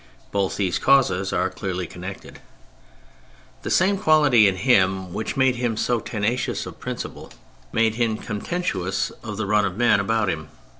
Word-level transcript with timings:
Both 0.31 0.57
these 0.57 0.79
causes 0.79 1.31
are 1.31 1.51
clearly 1.51 1.85
connected. 1.85 2.39
The 3.61 3.69
62 3.69 3.69
THE 3.69 3.69
FRENCH 3.69 3.89
REVOLUTION 3.91 3.97
same 3.97 4.03
quality 4.03 4.47
in 4.47 4.55
him 4.55 5.13
which 5.13 5.37
made 5.37 5.55
him 5.57 5.77
so 5.77 5.99
tenacious 5.99 6.65
of 6.65 6.79
principle 6.79 7.29
made 7.71 7.93
him 7.93 8.17
contemptuous 8.17 9.11
of 9.23 9.37
the 9.37 9.45
run 9.45 9.63
of 9.63 9.77
men 9.77 9.99
about 9.99 10.27
him. 10.27 10.47